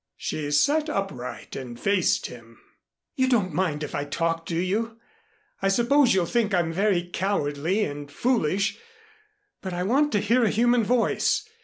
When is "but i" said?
9.61-9.83